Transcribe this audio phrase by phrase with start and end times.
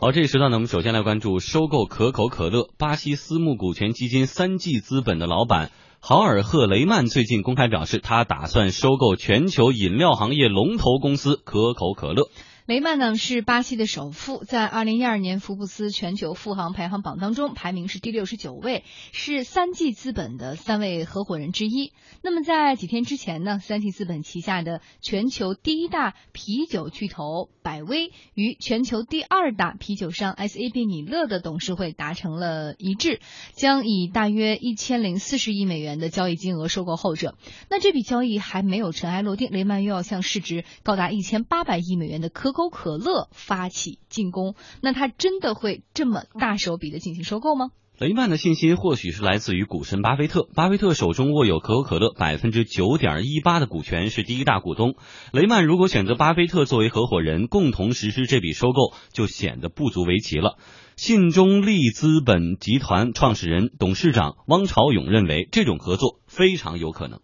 [0.00, 2.68] 好，这一时段呢，我们首先来关注收购可口可乐。
[2.78, 12.28] 巴西私募股权基金三季资本的老板豪尔赫雷曼最近公开表示，他打算收购全球饮料行业龙头公司可口可乐。
[12.68, 21.94] 雷曼呢是巴西的首富，在二零一二年福布斯全球富豪排行榜当中排名是第六十九位，是三 G 资本的三位合伙人之一。
[22.22, 33.20] 那么在几天之前呢，三 G 资本旗下的全球第一大啤酒巨头百威与全球第二大啤酒商 SAB 米勒的董事会达成了一致，
[33.54, 37.34] 将以大约一千零四十亿美元的交易金额收购后者。
[37.70, 47.70] 那这笔交易还没有尘埃落定，雷曼又要向市值高达一千八百亿美元的可口可乐发起进攻，那他真的会这么大手笔的进行收购吗？
[47.98, 54.94] 雷曼的信心或许是来自于股神巴菲特，巴菲特手中握有可口可乐百分之九点一八的股权，是第一大股东。
[55.32, 60.58] 雷曼如果选择巴菲特作为合伙人，共同实施这笔收购，就显得不足为奇了。
[60.96, 67.20] 信中利资本集团创始人、董事长汪朝勇认为，这种合作非常有可能。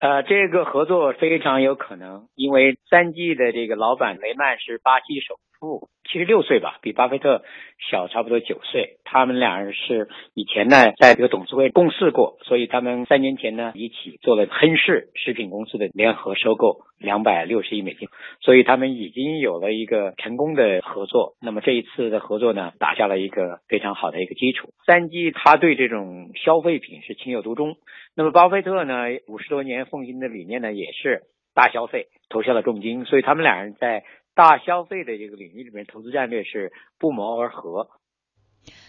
[0.00, 7.42] 呃，这个合作非常有可能，因为三 G 的这个老板雷曼是巴西手不，七十六岁吧，比巴菲特
[7.90, 8.96] 小差不多九岁。
[9.04, 18.08] 他们两人是以前呢在这个董事会共事过，所以他们三年前呢一起做了亨氏食品公司的联合收购，两百六十亿美金，
[18.40, 21.34] 所以他们已经有了一个成功的合作。
[21.42, 24.70] 那么这一次的合作呢，打下了一个非常好的一个基础。
[24.86, 27.76] 三 G 他对这种消费品是情有独钟。
[28.16, 28.94] 那么巴菲特呢，
[29.28, 31.20] 五十多年奉行的理念呢，也是
[31.54, 34.04] 大消费，投下了重金，所以他们两人在
[34.40, 37.88] 大消费的这个领域里面，投资战略是不谋而合。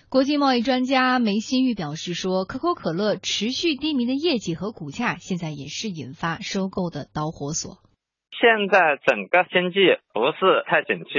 [0.09, 7.83] 国际贸易专家梅新玉表示说，可口可乐持续低迷的业绩和股价，现在也是引发收购的导火索。
[8.31, 11.11] 现在整个经济不是太景气，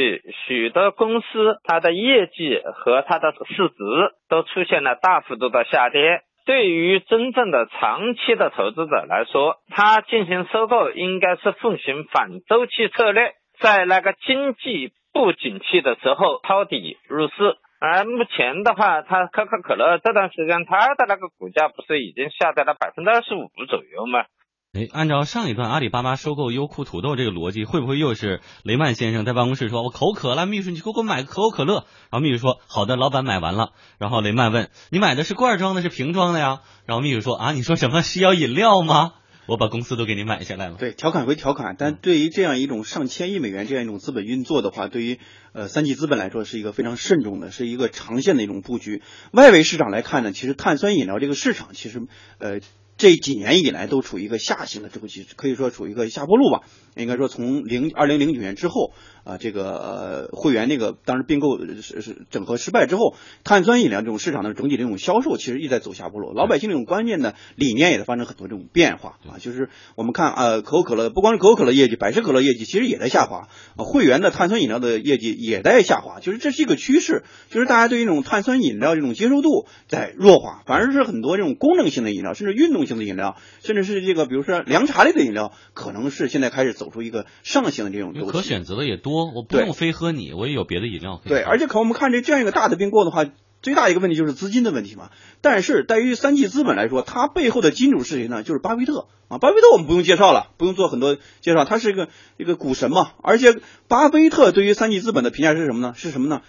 [0.47, 3.84] 许多公司它的业绩和它的市值
[4.30, 6.22] 都出现了大幅度的下跌。
[6.47, 17.33] 对于真正的长期的投资者来说，他进行收购应该是奉行反周期策略，在那个经济不景气的时候抄底入市。
[17.81, 24.25] 而目前的话，它可口可乐这段时间它的那个股价不是已经下跌了百分之二十五左右吗？
[24.72, 39.12] 哎，按照上一段阿里巴巴收购优酷土豆这个逻辑，会不会又是雷曼先生在办公室说：“我口渴了，秘书你给我买个可口可乐。”然后秘书说：“好的，老板买完了。”然后雷曼问：“你买的是罐装的，是瓶装的呀？”然后秘书说：“啊，你说什么是要饮料吗？
[39.47, 45.19] 我把公司都给你买下来了。”对，调侃归调侃，但对于这样一种上千亿美元这样一种资本运作的话，对于
[45.53, 49.03] 呃三级资本来说是一个非常慎重的，是一个长线的一种布局。
[49.32, 52.03] 外围市场来看呢，其实碳酸饮料这个市场其实
[52.38, 52.60] 呃。
[52.98, 56.60] 这几年以来都处于一个下行的周期，可以说处于一个下坡路吧。
[56.94, 58.92] 应该说从零二零零九年之后。
[59.25, 69.38] 啊，这个呃会员那个当时并购是是整合失败之后，碳酸饮料这种市场的整体这种销售其实一直在走下坡路，老百姓这种观念呢理念也在发生很多这种变化啊。
[69.38, 89.12] 就是我们看呃可口可乐，不光是可口可乐业绩，百事可乐业绩其实也在下滑，啊会员的碳酸饮料的业绩也在下滑，就是这是一个趋势，就是大家对于这种碳酸饮料这种接受度在弱化，反而是很多这种功能性的饮料，甚至运动性的饮料，甚至是这个比如说凉茶类的饮料，可能是现在开始走出一个上行的这种可选择的也多。
[89.12, 91.21] 多，我不用非喝你，我也有别的饮料。
[91.25, 93.27] 对，而且可我们看这这样一个大的并购的话，
[93.61, 95.11] 最大一个问题就是资金的问题嘛。
[95.41, 98.43] 但是对于三 G 资本来说，它背后的金主是谁呢？
[98.43, 99.39] 就是巴菲特啊。
[99.39, 102.09] 巴菲特我们不用介绍了，不用做很多介绍，他是一个
[102.39, 103.12] 一个股神嘛。
[103.22, 105.95] 而且巴菲特对于三 G 资本的评价是什么呢？
[105.97, 106.43] 是什么呢？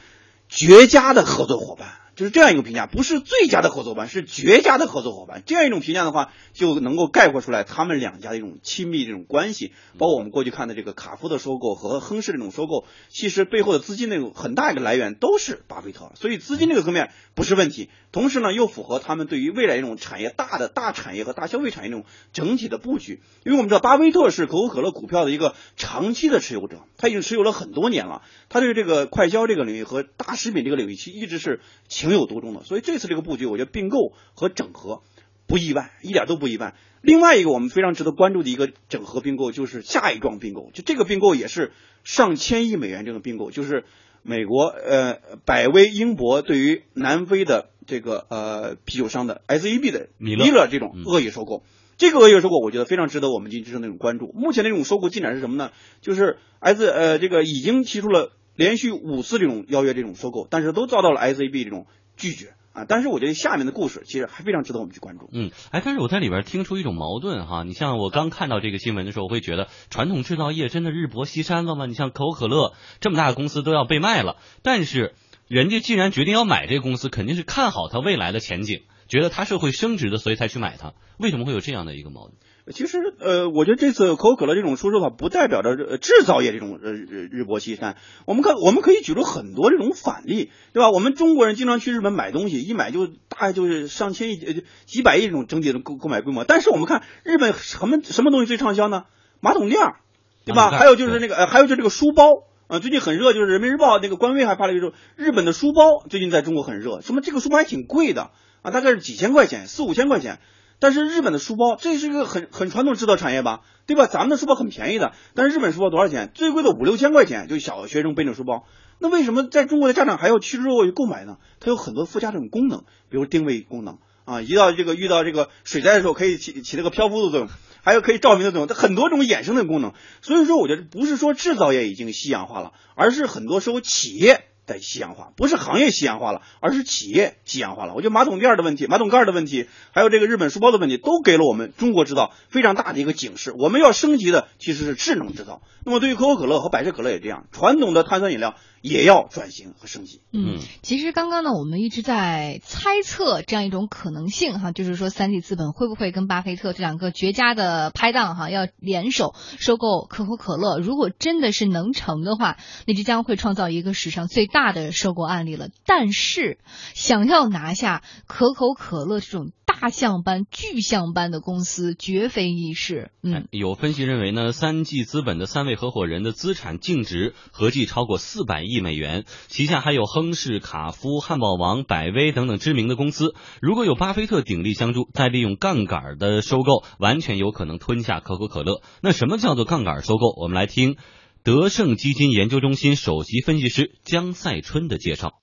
[0.48, 1.90] 绝佳的合作伙伴。
[2.16, 5.42] 就是这样一个评价，不是最佳的合作伙伴，是绝佳的合作伙伴。
[5.46, 9.74] 这样一种评价的话，就能够概括出来他们两家的一种亲密这种关系。
[9.98, 17.90] 包括我们过去看的这个卡夫的收购和亨氏这种收购，其实背后的资金那种很大一个来源都是巴菲特，所以资金这个层面不是问题。
[18.12, 23.22] 同时呢，又符合他们对于未来一种产业大的大产业和大消费产业这种整体的布局。
[23.44, 28.22] 因为我们知道巴菲特是可口可乐股票的一个长期的持有者，他已经持有了很多年了。
[28.48, 31.60] 他对这个快消这个领域和大食品这个领域，其实一直是。
[31.90, 35.04] 情有独钟的，所以这次这个布局，我觉得并购和整合
[35.46, 36.76] 不意外，一点都不意外。
[37.02, 41.72] 另外一个我们非常值得关注的一个整合并购，就是下一桩并购，就这个并购也是
[42.04, 43.84] 上千亿美元这个并购，就是
[44.24, 51.64] 美国呃百威英博对于南非的这个呃啤酒商的 S E B 的米勒这种恶意收购，
[51.98, 54.32] 这个恶意收购我觉得非常值得我们进行那种关注。
[54.34, 55.72] 目前的这种收购进展是什么呢？
[56.02, 58.32] 就是 S 呃这个已经提出了。
[58.56, 62.86] 连续五次这种邀约这种收购，但是都遭到了 SAB 这种拒绝啊！
[62.88, 65.28] 但是我觉得下面的故事其实还非常值得我们去关注。
[65.34, 67.64] 嗯，哎，但是我在里边听出一种矛盾哈。
[67.64, 71.88] 你像我刚看到这个新闻的时候，我会觉得传统制造业真的日薄西山了吗？
[71.88, 75.16] 你像可口可乐这么大的公司都要被卖了，但是。
[75.50, 80.94] 人家既然决定要买这个公司，肯定是看好它未来的前景，觉得它是会升值的，所以才去买它。
[81.18, 82.34] 为什么会有这样的一个矛盾？
[82.74, 87.98] 其实，呃，我觉得这次可口可乐这种出售的话，不代表着呃制造业这种呃日日薄西山。
[88.26, 90.90] 我们看，我们可以举出很多这种反例，对吧？
[90.90, 94.54] 我们中国人经常去日本买东西，一买就大概就是上千亿、呃
[94.86, 96.46] 几百亿这种整体的购购买规模。
[96.46, 99.04] 但是我们看日本什么什么东西最畅销呢？
[99.42, 99.98] 马桶垫儿，
[100.46, 100.72] 对吧？
[100.72, 102.28] 还有就是那个，呃，还有就是这个书包。
[102.68, 108.32] 啊，最近很热，就是人民日报那个官微还发了一个说，日本的书包最近在中国很热，什么这个书包还挺贵的
[108.64, 110.40] 啊，大概是几千块钱，四五千块钱。
[110.80, 114.08] 但是日本的书包，这是一个很很传统制造产业吧，对吧？
[114.08, 116.32] 咱们的书包很便宜的，但是日本书包多少钱？
[116.34, 118.66] 最贵的五六千块钱，就小学生背着书包。
[119.00, 121.38] 那为什么在中国的家长还要趋之若鹜购买呢？
[121.62, 127.50] 它有很多附加这种功能，比如定位功能啊，一到这个遇到这个水灾的时候，可以起起这个漂浮的作用，
[127.82, 129.94] 还有可以照明的作用，它很多种衍生的功能。
[130.22, 134.46] 所以说，我觉得不是说制造业已经夕阳化了，而是很多时候企业。
[134.66, 137.94] 在西洋化，不是行业西洋化了，而是企业西洋化了。
[137.94, 143.54] 我觉得马桶垫的问题、马桶盖儿的问题，还有这个日本书包的问题，都给了我们中国制造非常大的一个警示。
[143.58, 145.62] 我们要升级的其实是智能制造。
[145.86, 150.22] 那么对于可口可乐和百事可乐也这样，传统的碳酸饮料也要转型和升级。
[150.34, 160.80] 嗯，其实刚刚呢，我们一直在猜测这样一种可能性哈，就是说三 D 资本会不会跟巴菲特这两个绝佳的拍档哈，要联手收购可口可乐？
[160.80, 165.70] 如果真的是能成的话，那就将会创造一个史上最大的收购案例了。
[165.86, 166.60] 但是，
[166.94, 173.12] 想要拿下可口可乐这种大象般、巨象般的公司，绝非易事。
[173.22, 183.36] 嗯，有分析认为呢，三 G 资本的三位合伙人的资产净值合计超过四百亿亿美元，旗下还有亨氏、卡夫、汉堡王、百威等等知名的公司。
[183.62, 188.82] 如果有巴菲特鼎力相助，再利用杠杆的收购，完全有可能吞下可口可乐。
[189.02, 190.34] 那什么叫做杠杆收购？
[190.42, 190.96] 我们来听
[191.44, 195.43] 德胜基金研究中心首席分析师江赛春的介绍。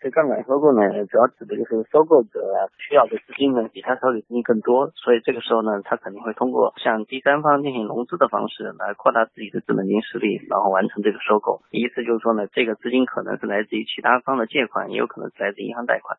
[0.00, 2.40] 这杠杆收购呢，主要指的就是收购者
[2.78, 11.62] 需要的资金呢比他手里资金更多，所以这个时候呢，他肯定会通过向第三方进行融资的方式来扩大自己的资本金实力，然后完成这个收购。
[11.72, 16.18] 意思就是说呢，这个资金可能是来自于其他方的借款，也有可能是来自银行贷款。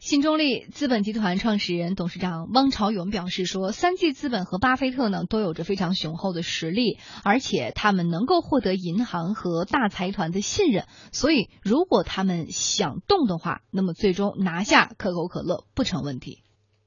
[0.00, 16.38] 新中立资本集团创始人、董事长汪朝勇表示说：“三 G 资本和巴菲特呢都有着非常雄厚的实力，而且他们能够获得银行和大财团的信任，所以如果他们想动的话，那么最终拿下可口可乐不成问题。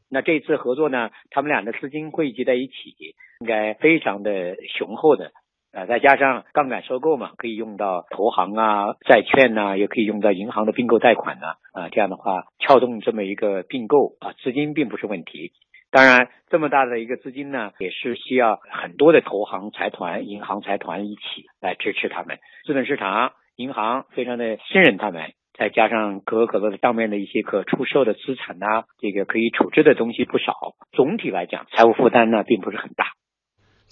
[0.09, 2.73] 那这次合作呢，他们俩的资金汇集在一起，
[3.41, 5.31] 应该非常的雄厚的。”
[5.73, 15.51] 呃，再加上杠杆收购嘛，可以用到投行啊、债券呐、也可以用到银行的并购贷款呐、啊，这样的话撬动这么一个并购啊，资金并不是问题。
[15.89, 21.21] 当然，这么大的一个资金呢，也是需要很多的投行、财团、银行财团一起
[21.59, 22.37] 来支持他们。
[22.65, 30.53] 资本市场、银行非常的信任他们，再加上可口可乐的当面的一些可出售的资产呐、这个可以处置的东西不少。
[30.91, 33.05] 总体来讲，财务负担呢并不是很大。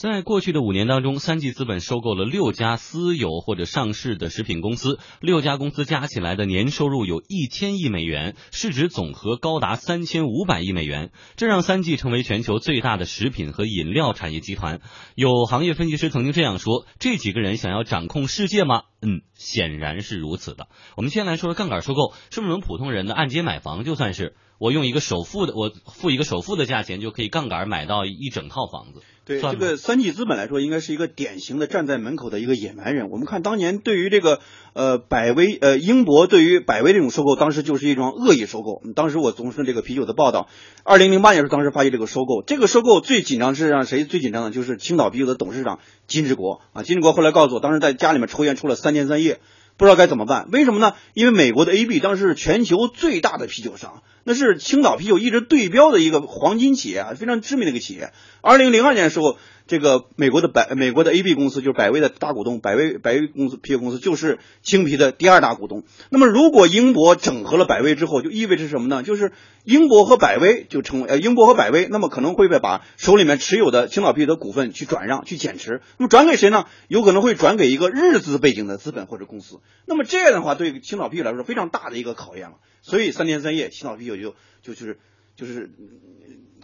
[0.01, 14.81] 在过去的五年当中，三季资本收购了六家私有或者上市的食品公司，六家公司加起来的年收入有一千亿美元，市值总和高达三千五百亿美元，这让三季成为全球最大的食品和饮料产业集团。
[15.13, 18.81] 有行业分析师曾经这样说：这几个人想要掌控世界吗？
[19.03, 20.68] 嗯，显然是如此的。
[20.98, 29.03] 我们先来说说杠杆收购，是不是我们普通人的按揭买房，就算是我用一个首付的，我付一个首付的价钱就可以杠杆买到一整套房子？
[29.39, 33.09] 对这个三季资本来说，应该是一个典型的站在门口的一个野蛮人。
[33.09, 34.39] 我们看当年对于这个
[34.73, 38.81] 呃百威呃英博对于百威这种收购，当时就是一桩恶意收购。
[38.83, 40.50] 嗯当时我从事这个啤酒的报道，
[40.83, 44.51] 二零零八年是当时发起这个收购，这个收购最紧张是让谁最紧张的？
[44.51, 46.83] 就是青岛啤酒的董事长金志国啊。
[46.83, 49.39] 金志国后来告诉我，当时在家里面抽烟抽了三天三夜。
[49.77, 50.47] 不知道该怎么办？
[50.51, 50.93] 为什么呢？
[51.15, 58.11] 因为美国的 AB 当时是全球最大的啤酒商，那是青岛啤酒一直对标的一个黄金企业啊，非常知名的一个企业。
[58.41, 59.37] 二零零二年的时候，
[59.67, 65.83] 这个美国的百美国的 AB 公司就是百威的大股东，百威百威公司啤酒公司就是青啤的第二大股东。
[66.09, 69.03] 那么如果英博整合了百威之后，就意味着什么呢？
[69.03, 69.31] 就是
[69.63, 75.81] 英博和百威就成为呃英博和百威，那么可能会被把手里面持有的青岛啤酒的股份去转让去减持。
[75.97, 76.65] 那么转给谁呢？
[76.87, 79.59] 有可能会转给一个日资背景的资本或者公司。
[79.85, 82.55] 那么这样的话，对青岛啤酒来说非常大的一个考验了。
[82.81, 85.00] 所以三天三夜，青岛啤酒就就就是
[85.35, 85.71] 就是。
[85.77, 85.89] 嗯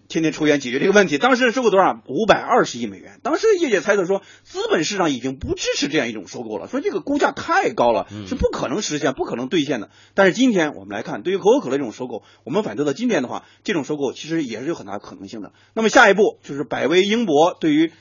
[0.10, 2.02] 天天抽烟解决这个问题，当时收购多少？
[2.08, 3.20] 五百二十亿美元。
[3.24, 9.90] 当时业界猜测说，资本市场已经不支持这样一种收购了，说这个估价太高了，是不可能实现、不可能兑现的。
[10.14, 15.52] 但是今天我们来看，对于可口可乐这种收购，我们反推到今天的话，这种收购其实也是有很大可能性的。
[15.74, 17.92] 那么下一步就是百威英博对于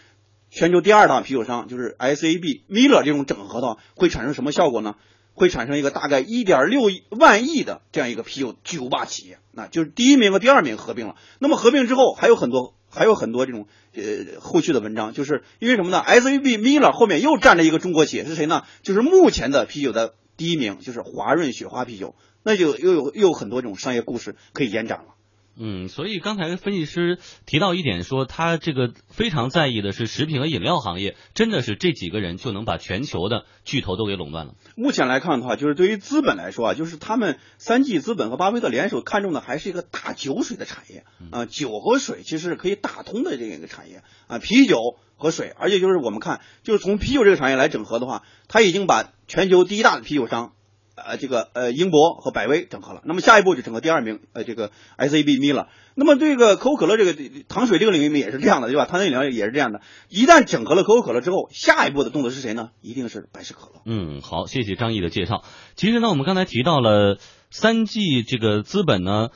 [0.49, 4.95] 全球第二大啤酒商就是 S A B Miller 这种整合的话，会产生什么效果呢？
[5.37, 11.15] 会产生一个大概一点六万亿的这样一个啤酒巨无霸企业，那就是第一名和第二名合并了。
[11.39, 18.63] 那么合并之后还有很多还有很多这种呃后续的文章，就是因为什么呢？SAB Miller 后面又站着一个中国企业是谁呢？
[18.83, 25.16] 就是目前的啤酒的第一名，就是华润雪花啤酒，那就又有又有很多这种商业故事可以延展了。
[25.59, 34.55] 嗯，所以刚才分析师提到一点，说他这个非常在意的是食品和饮料行业，真的是这几个人就能把全球的巨头都给垄断了。
[34.77, 44.77] 目前来看的话，就是对于资本来说啊，就是他们三季资本和巴菲特联手看中的还是一个大酒水的产业啊，酒和水其实是可以打通的这样一个产业啊，啤酒
[45.17, 50.53] 和水，而且就是我们看，就是从啤酒这个产业来整合的话，他已经把全球第一大的啤酒商。
[50.97, 55.69] 呃，这个呃，英博和百威整合了，那么下一步就整合第二名，呃，这个 SAB 米了。
[55.95, 57.15] 那么这个可口可乐这个
[57.49, 58.87] 糖水这个领域里面也是这样的，对吧？
[58.87, 59.81] 碳酸饮料也是这样的。
[60.09, 62.71] 一旦整合了可口可乐之后，下一步的动作是谁呢？
[62.81, 63.83] 一定是百事可乐。
[63.85, 65.45] 嗯，好，谢谢张毅的介绍。
[65.75, 67.19] 其实呢，我们刚才提到了
[67.51, 69.29] 三 G 这个资本呢。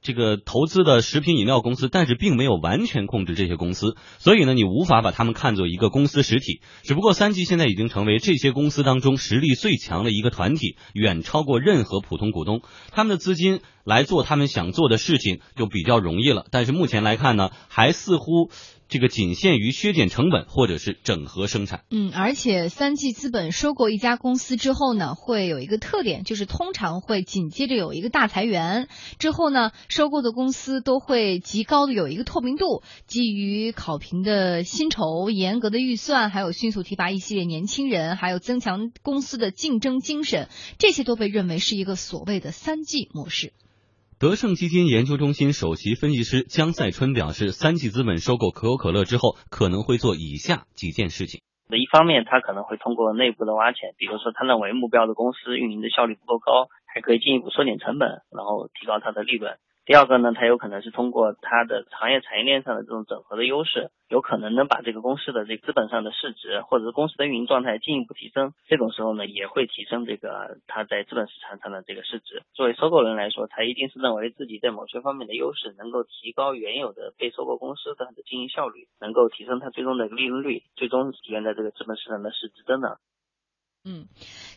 [0.00, 6.60] 这个投资的食品饮料公司，但是并没有完全控制这些公司，所以呢，你无法把他们看作一个公司实体。
[6.82, 12.62] 只不过三季现在已经成为这些公司当中实力最强的一个团体，远超过任何普通股东。
[12.92, 16.46] 他们的资金来做他们想做的事情就比较容易了。
[16.50, 18.50] 但是目前来看呢，还似乎。
[18.88, 21.84] 这个仅限于削减成本或者是整合生产。
[21.90, 28.88] 嗯，而且三季资本收购一家公司之后呢，会有一个特点，就是通常会紧接着有一个大裁员。
[29.18, 43.52] 之后呢，收购的公司都会极高的有一个透明度，基于考评的薪酬、严格的预算，还有迅速提拔一系列年轻人，还有增强公司的竞争精神，这些都被认为是一个所谓的三季模式。
[44.20, 51.40] 德胜基金研究中心首席分析师江赛春表示，三季资本收购可口可乐之后，可能会做以下几件事情。
[51.70, 59.54] 那一方面，他可能会通过内部的挖潜，比如说他认为目标的公司运营的效率不够高，还可以进一步缩减成本，然后提高它的利润。
[59.88, 68.52] 第二个呢，它有可能是通过它的行业产业链上的这种整合的优势，有可能能把这个公司的这个资本上的市值，或者是公司的运营状态进一步提升。
[68.66, 72.42] 这种时候呢，也会提升这个它在资本市场上的这个市值。
[72.52, 82.98] 作为收购人来说，他一定是认为自己在某些方面的优势能够提高原有的被收购公司的经营效率，能够提升它最终的利润率，最终体现在这个资本市场的市值增长。
[83.90, 84.06] 嗯，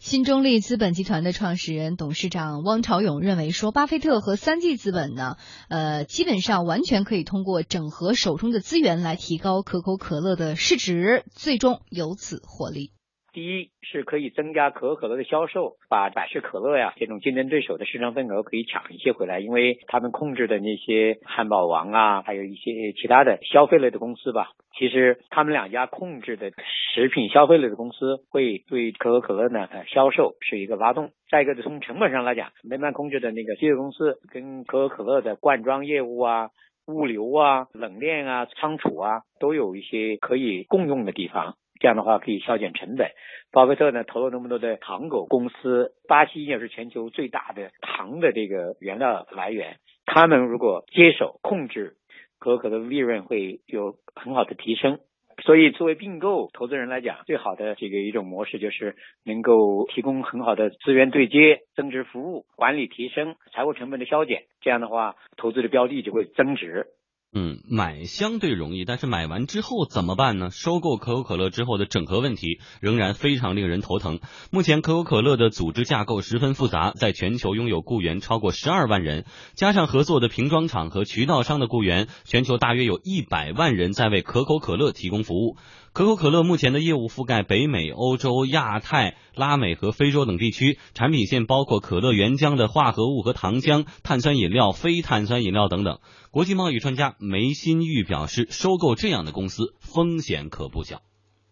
[0.02, 5.38] 新中立资本集团的创始人、董事长汪朝勇认为说，巴菲特和三季资本呢，
[5.70, 12.92] 呃，基本上完全可以通过整合手中的资源来提高可口可乐的市值，最终由此获利。
[13.34, 26.52] 第一是可以增加可口可乐的销售，把百事可乐呀这种竞争对手的市场份额可以抢一些回来，因为他们控制的那些汉堡王啊，还有一些其他的消费类的公司吧，其实他们两家控制的
[26.94, 31.12] 食品消费类的公司会对可口可乐呢销售是一个拉动。
[31.30, 36.50] 再一个，从成本上来讲，雷曼控制的那个啤酒公司跟可口可乐的灌装业务啊、
[36.88, 41.56] 物流啊、冷链啊、仓储啊，都有一些可以共用的地方。
[41.82, 43.10] 这样的话可以削减成本。
[43.52, 49.76] 巴菲特呢投了那么多的糖狗公司，巴西也是全球最大的糖的这个原料来源。
[50.06, 51.96] 他们如果接手控制，
[52.40, 55.00] 可可乐利润会有很好的提升。
[55.44, 58.96] 所以作为并购投资人来讲，最好的这个一种模式就是
[59.26, 64.44] 能够提供很好的资源对接、增值服务、管理提升、财务成本的削减。
[64.62, 66.88] 这样的话，投资的标的就会增值。
[67.34, 70.50] 嗯，买相对容易，但是买完之后怎么办呢？
[70.52, 74.20] 收购可口可乐之后的整合问题仍然非常令人头疼。
[74.52, 79.24] 目前可口可乐的组织架构十分复杂，在全球拥有雇员超过十二万人，
[79.56, 85.56] 加上合作的瓶装厂和渠道商的雇员，全球大约有一百万人在为可口可乐提供服务。
[85.94, 96.00] 可口可乐目前的业务覆盖北美、欧洲、亚太、拉美和非洲等地区，产品线包括可乐原浆的化合物和糖浆、碳酸饮料、非碳酸饮料等等。
[96.32, 101.00] 国际贸易专家梅新玉表示，收购这样的公司风险可不小。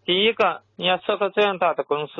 [0.05, 2.13] 第一个，你要收购这样大的公司，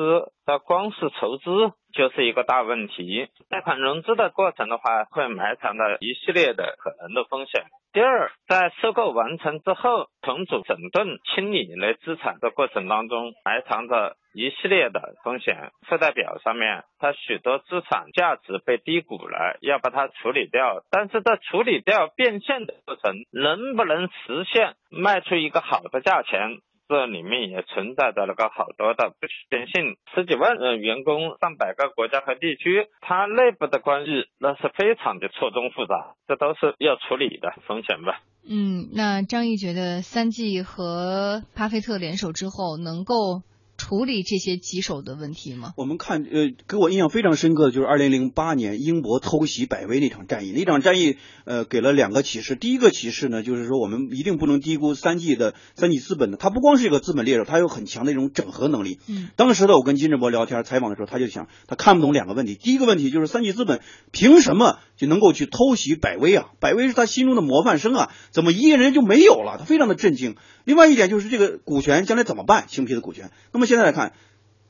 [0.44, 3.28] 它光是筹资就是一个大问题。
[3.48, 7.64] 贷款融资的过程的话，会埋藏着一系列的可能的风险。
[7.92, 15.72] 第二，在收购完成之后，重组、整顿、清理类资产的过程当中，埋藏着一系列的风险。
[15.88, 20.84] 负债表上面，它许多资产价值被低估了，要把它处理掉。
[20.88, 26.60] 但是在处理掉变现的过程，能不能实现卖出一个好的价钱？
[26.90, 38.20] 这里面也存在着那个好多的不确定性，十几万人员工，上百个国家和地区，它内部的关系那是非常的错综复杂，这都是要处理的风险吧。
[38.42, 43.42] 嗯，那张毅觉得三季和巴菲特联手之后，能够
[43.80, 45.72] 处理这些棘手的问题吗？
[45.78, 50.52] 我们看，呃，给我印象非常深刻的就是二零零八年英国偷袭百威那场战役。
[50.52, 52.56] 那场战役，呃，给了两个启示。
[52.56, 58.98] 第一个启示呢，就是说我们一定不能低估三 G 的三 G 资本的，它不光是一个资本猎手，它有很强的一种整合能力。
[59.08, 62.54] 嗯，当时呢，我跟金志博聊天采访的时候，他就想，他看不懂两个问题。
[62.54, 63.80] 第一个问题就是三 G 资本
[64.12, 66.50] 凭什么就能够去偷袭百威啊？
[66.60, 69.56] 百威是他心中的模范生啊，怎么一个人就没有了？
[69.58, 70.36] 他非常的震惊。
[70.64, 72.66] 另外一点就是这个股权将来怎么办？
[72.68, 73.30] 青皮的股权。
[73.50, 74.12] 那么现在来看，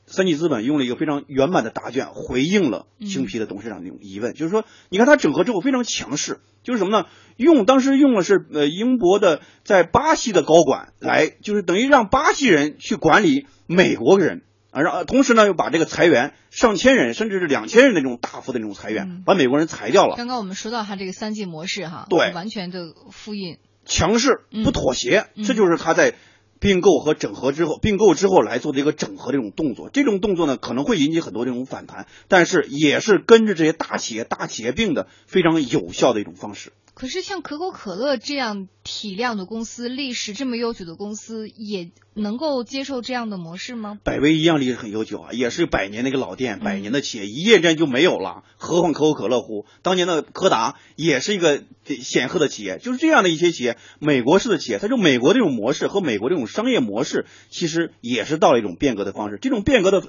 [0.05, 7.07] 三季资本用了一个非常圆满的答卷，回应了青皮的董事长这种疑问，就是说，你看他整合之后非常强势，就是什么呢？
[7.35, 14.43] 用当时用的是呃英国的在巴西的高管来，就是等于让巴西人去管理美国人。
[14.71, 20.15] 啊，让同时呢，又把这个裁员上千人，甚至是两千人的这种大幅的这种裁员，嗯把美国人裁掉了。
[20.15, 23.57] 刚刚我们说到他这个三 G 模式哈，对完全的复印。
[23.85, 26.13] 强势嗯不妥协，嗯这就是他在
[26.59, 29.89] 并购和整合之后，并购之后来做的一个整合这种动作。
[29.89, 36.71] 这种动作呢，可能会引起很多这种反弹，但是也是跟着这些大企业、大企业并的非常有效的一种方式。
[37.01, 43.97] 可是像可口可乐这样体量的公司，历史这么悠久的公司，也能够接受这样的模式吗？
[44.03, 48.43] 百威一样历史很悠久啊，也是百年的一个老店，嗯百年的企业，一夜之间就没有了。
[48.55, 49.65] 何况可口可乐乎？
[49.81, 51.63] 当年的柯达也是一个
[52.03, 59.39] 显赫的企业，就是这样的一些企业，美国式的企业，它就美国这种模式和美国这种商业模式，其实也是到了一种变革的方式。
[59.41, 60.03] 这种变革的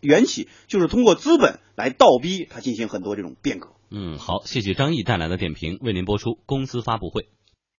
[0.00, 3.68] 缘起，就是通过资本来倒逼它进行很多这种变革。
[3.94, 7.28] 嗯，好，谢谢张毅带来的点评，为您播出公司发布会。